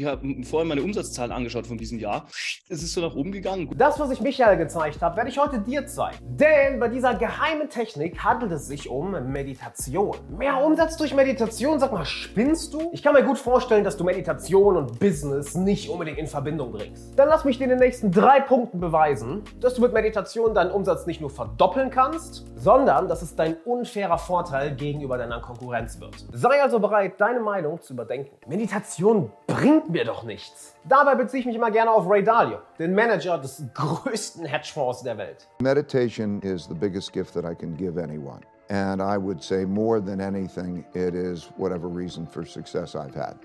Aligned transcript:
Ich 0.00 0.06
habe 0.06 0.44
vorhin 0.44 0.68
meine 0.68 0.84
Umsatzzahlen 0.84 1.32
angeschaut 1.32 1.66
von 1.66 1.76
diesem 1.76 1.98
Jahr. 1.98 2.28
Es 2.68 2.84
ist 2.84 2.94
so 2.94 3.00
nach 3.00 3.16
oben 3.16 3.32
gegangen. 3.32 3.68
Das, 3.76 3.98
was 3.98 4.12
ich 4.12 4.20
Michael 4.20 4.56
gezeigt 4.56 5.02
habe, 5.02 5.16
werde 5.16 5.28
ich 5.28 5.40
heute 5.40 5.58
dir 5.58 5.88
zeigen. 5.88 6.18
Denn 6.22 6.78
bei 6.78 6.86
dieser 6.86 7.16
geheimen 7.16 7.68
Technik 7.68 8.22
handelt 8.22 8.52
es 8.52 8.68
sich 8.68 8.88
um 8.88 9.10
Meditation. 9.32 10.14
Mehr 10.38 10.64
Umsatz 10.64 10.96
durch 10.98 11.12
Meditation? 11.16 11.80
Sag 11.80 11.90
mal, 11.90 12.04
spinnst 12.04 12.74
du? 12.74 12.90
Ich 12.92 13.02
kann 13.02 13.12
mir 13.12 13.24
gut 13.24 13.38
vorstellen, 13.38 13.82
dass 13.82 13.96
du 13.96 14.04
Meditation 14.04 14.76
und 14.76 15.00
Business 15.00 15.56
nicht 15.56 15.90
unbedingt 15.90 16.18
in 16.18 16.28
Verbindung 16.28 16.70
bringst. 16.70 17.18
Dann 17.18 17.26
lass 17.26 17.44
mich 17.44 17.58
dir 17.58 17.64
in 17.64 17.70
den 17.70 17.80
nächsten 17.80 18.12
drei 18.12 18.38
Punkten 18.38 18.78
beweisen, 18.78 19.42
dass 19.58 19.74
du 19.74 19.82
mit 19.82 19.92
Meditation 19.92 20.54
deinen 20.54 20.70
Umsatz 20.70 21.06
nicht 21.06 21.20
nur 21.20 21.30
verdoppeln 21.30 21.90
kannst, 21.90 22.46
sondern 22.54 23.08
dass 23.08 23.22
es 23.22 23.34
dein 23.34 23.56
unfairer 23.64 24.18
Vorteil 24.18 24.76
gegenüber 24.76 25.18
deiner 25.18 25.40
Konkurrenz 25.40 25.98
wird. 25.98 26.24
Sei 26.32 26.62
also 26.62 26.78
bereit, 26.78 27.20
deine 27.20 27.40
Meinung 27.40 27.80
zu 27.80 27.94
überdenken. 27.94 28.30
Meditation 28.46 29.32
bringt 29.48 29.87
mir 29.88 30.04
doch 30.04 30.22
nichts. 30.22 30.74
Dabei 30.84 31.14
beziehe 31.14 31.40
ich 31.40 31.46
mich 31.46 31.56
immer 31.56 31.70
gerne 31.70 31.90
auf 31.90 32.08
Ray 32.08 32.22
Dalio, 32.22 32.58
den 32.78 32.94
Manager 32.94 33.38
des 33.38 33.62
größten 33.74 34.44
Hedgefonds 34.44 35.02
der 35.02 35.18
Welt. 35.18 35.48
Meditation 35.60 36.40
is 36.42 36.66
the 36.66 36.74
biggest 36.74 37.12
gift 37.12 37.34
that 37.34 37.44
I 37.44 37.54
can 37.54 37.76
give 37.76 38.00
anyone. 38.00 38.40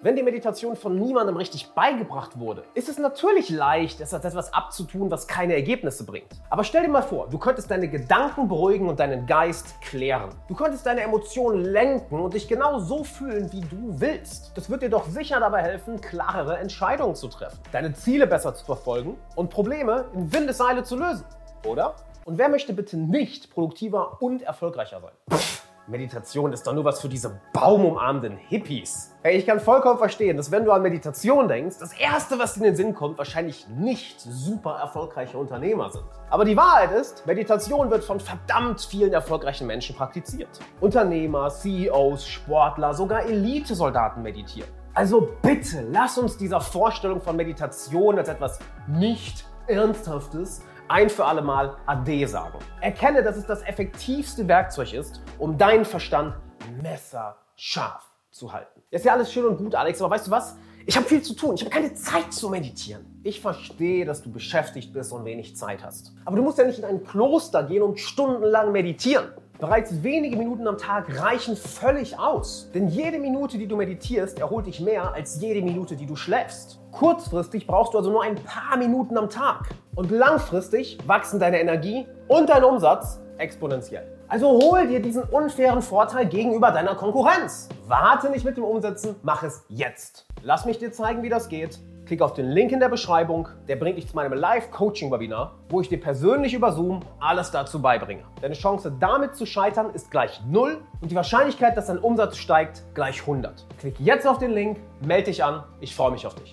Wenn 0.02 0.18
die 0.18 0.23
Meditation 0.23 0.76
von 0.76 0.99
niemandem 0.99 1.38
richtig 1.38 1.72
beigebracht 1.73 2.38
wurde, 2.38 2.63
ist 2.73 2.90
es 2.90 2.98
natürlich 2.98 3.49
leicht, 3.49 4.02
es 4.02 4.13
als 4.13 4.26
etwas 4.26 4.54
abzutun, 4.54 5.09
was 5.09 5.27
keine 5.27 5.55
Ergebnisse 5.55 6.04
bringt. 6.05 6.27
Aber 6.49 6.63
stell 6.66 6.84
dir 6.84 6.90
mal 6.90 7.04
vor, 7.04 7.30
du 7.30 7.38
könntest 7.38 7.72
deine 7.72 7.88
Gedanken 7.88 8.49
beruhigen 8.49 8.90
und 8.90 8.99
deinen 8.99 9.26
Geist 9.26 9.80
klären. 9.82 10.30
Du 10.49 10.55
könntest 10.55 10.86
deine 10.86 11.02
Emotionen 11.02 11.63
lenken 11.63 12.20
und 12.20 12.34
dich 12.34 12.48
genau 12.49 12.80
so 12.80 13.04
fühlen, 13.04 13.49
wie 13.54 13.62
du 13.62 13.99
willst. 14.02 14.52
Das 14.55 14.70
wird 14.70 14.82
dir 14.82 14.90
doch 14.90 15.08
sicher 15.08 15.40
dabei 15.40 15.62
helfen, 15.62 16.02
klarere 16.02 16.58
Entscheidungen 16.58 17.16
zu 17.16 17.30
treffen, 17.30 17.60
deine 17.71 17.94
Ziele 17.94 18.27
besser 18.27 18.54
zu 18.54 18.66
verfolgen 18.66 19.18
und 19.35 19.49
Probleme 19.49 20.05
in 20.13 20.34
Windeseile 20.34 20.84
zu 20.84 20.98
lösen. 20.98 21.24
Oder? 21.65 21.96
Und 22.26 22.38
wer 22.38 22.48
möchte 22.48 22.74
bitte 22.74 22.96
nicht 22.96 23.52
produktiver 23.52 24.21
und 24.21 24.43
erfolgreicher 24.43 25.02
sein? 25.02 25.12
Pff, 25.29 25.63
Meditation 25.88 26.54
ist 26.54 26.65
doch 26.65 26.74
nur 26.74 26.85
was 26.85 27.02
für 27.02 27.10
diese 27.10 27.41
baumumarmenden 27.52 28.38
Hippies. 28.38 29.13
Hey, 29.24 29.38
ich 29.38 29.46
kann 29.46 29.60
vollkommen 29.60 29.98
verstehen, 29.98 30.38
dass 30.38 30.49
wenn 30.49 30.63
du 30.63 30.71
an 30.71 30.82
Meditation 30.82 31.49
denkst, 31.49 31.76
das 31.80 31.91
Erste, 31.91 32.40
was 32.40 32.55
in 32.55 32.63
den 32.63 32.77
Sinn 32.77 32.93
kommt, 32.93 33.18
wahrscheinlich 33.18 33.68
nicht 33.68 34.21
super 34.21 34.77
erfolgreiche 34.80 35.38
Unternehmer 35.38 35.90
sind. 35.90 36.05
Aber 36.30 36.46
die 36.46 36.55
Wahrheit 36.55 36.93
ist, 36.93 37.27
Meditation 37.27 37.91
wird 37.91 38.05
von 38.05 38.21
verdammt 38.21 38.80
vielen 38.80 39.12
erfolgreichen 39.12 39.68
Menschen 39.68 39.93
praktiziert. 39.93 40.48
Unternehmer, 40.80 41.49
CEOs, 41.49 42.26
Sportler, 42.26 42.93
sogar 42.93 43.26
Elitesoldaten 43.26 44.24
meditieren. 44.24 44.70
Also 44.93 45.27
bitte, 45.41 45.85
lass 45.91 46.18
uns 46.18 46.37
dieser 46.37 46.62
Vorstellung 46.62 47.20
von 47.20 47.35
Meditation 47.35 48.18
als 48.18 48.30
etwas 48.30 48.60
nicht 48.87 49.46
Ernsthaftes 49.68 50.62
ein 50.87 51.09
für 51.09 51.26
alle 51.26 51.41
Mal 51.41 51.77
Ade 51.85 52.27
sagen. 52.27 52.59
Erkenne, 52.81 53.23
dass 53.23 53.37
es 53.37 53.45
das 53.45 53.62
effektivste 53.63 54.48
Werkzeug 54.48 54.93
ist, 54.93 55.21
um 55.40 55.57
deinen 55.57 55.85
Verstand 55.85 56.35
messerscharf 56.81 58.12
zu 58.31 58.51
halten. 58.51 58.81
Ist 58.90 59.05
ja 59.05 59.13
alles 59.13 59.31
schön 59.31 59.45
und 59.45 59.57
gut, 59.57 59.75
Alex, 59.75 60.01
aber 60.01 60.15
weißt 60.15 60.27
du 60.27 60.31
was? 60.31 60.57
Ich 60.85 60.98
habe 60.98 61.05
viel 61.05 61.21
zu 61.21 61.34
tun. 61.34 61.55
Ich 61.55 61.62
habe 61.62 61.71
keine 61.71 61.93
Zeit 61.93 62.34
zu 62.34 62.49
meditieren. 62.49 63.05
Ich 63.23 63.40
verstehe, 63.40 64.03
dass 64.03 64.22
du 64.22 64.31
beschäftigt 64.31 64.91
bist 64.91 65.13
und 65.13 65.23
wenig 65.23 65.56
Zeit 65.56 65.81
hast. 65.81 66.13
Aber 66.25 66.35
du 66.35 66.44
musst 66.44 66.57
ja 66.57 66.66
nicht 66.66 66.79
in 66.79 66.85
ein 66.85 67.06
Kloster 67.06 67.63
gehen 67.63 67.81
und 67.81 68.00
stundenlang 68.00 68.73
meditieren. 68.73 69.29
Bereits 69.59 70.03
wenige 70.03 70.35
Minuten 70.35 70.68
am 70.68 70.78
Tag 70.78 71.07
reichen 71.22 71.56
völlig 71.56 72.19
aus. 72.19 72.69
Denn 72.73 72.90
jede 72.90 73.18
Minute, 73.18 73.57
die 73.57 73.68
du 73.68 73.78
meditierst, 73.78 74.40
erholt 74.40 74.66
dich 74.66 74.81
mehr 74.81 75.13
als 75.13 75.40
jede 75.40 75.62
Minute, 75.62 75.95
die 75.95 76.06
du 76.06 76.18
schläfst. 76.18 76.81
Kurzfristig 76.91 77.66
brauchst 77.66 77.94
du 77.94 78.00
also 78.00 78.12
nur 78.12 78.23
ein 78.23 78.35
paar 78.35 78.75
Minuten 78.75 79.18
am 79.18 79.29
Tag. 79.29 79.69
Und 79.96 80.09
langfristig 80.09 80.97
wachsen 81.06 81.40
deine 81.40 81.59
Energie 81.59 82.08
und 82.28 82.50
dein 82.50 82.63
Umsatz 82.63 83.19
exponentiell. 83.38 84.08
Also 84.28 84.50
hol 84.50 84.88
dir 84.88 85.00
diesen 85.00 85.24
unfairen 85.24 85.84
Vorteil 85.84 86.26
gegenüber 86.26 86.72
deiner 86.72 86.96
Konkurrenz. 86.96 87.70
Warte 87.88 88.32
nicht 88.32 88.46
mit 88.46 88.58
dem 88.58 88.64
Umsetzen, 88.64 89.16
mach 89.22 89.44
es 89.44 89.64
jetzt. 89.70 90.26
Lass 90.42 90.66
mich 90.66 90.80
dir 90.80 90.92
zeigen, 90.92 91.22
wie 91.22 91.30
das 91.30 91.50
geht. 91.50 91.80
Klick 92.06 92.22
auf 92.22 92.34
den 92.34 92.50
Link 92.50 92.72
in 92.72 92.80
der 92.80 92.90
Beschreibung, 92.90 93.48
der 93.68 93.76
bringt 93.76 93.98
dich 93.98 94.09
zu 94.09 94.16
meinem 94.16 94.34
Live-Coaching-Webinar, 94.34 95.53
wo 95.70 95.80
ich 95.80 95.90
dir 95.90 96.00
persönlich 96.00 96.53
über 96.53 96.72
Zoom 96.72 97.02
alles 97.20 97.52
dazu 97.52 97.82
beibringe. 97.82 98.24
Deine 98.42 98.56
Chance 98.56 98.94
damit 99.00 99.36
zu 99.36 99.46
scheitern 99.46 99.92
ist 99.94 100.12
gleich 100.12 100.42
0 100.46 100.82
und 101.00 101.12
die 101.12 101.16
Wahrscheinlichkeit, 101.16 101.78
dass 101.78 101.88
dein 101.88 102.00
Umsatz 102.00 102.38
steigt, 102.38 102.84
gleich 102.94 103.22
100. 103.22 103.66
Klick 103.78 104.00
jetzt 104.00 104.28
auf 104.28 104.38
den 104.40 104.52
Link, 104.52 104.80
melde 105.06 105.26
dich 105.26 105.44
an, 105.44 105.64
ich 105.80 105.96
freue 105.96 106.12
mich 106.12 106.28
auf 106.28 106.36
dich. 106.36 106.52